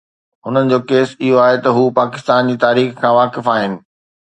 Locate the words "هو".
1.77-1.85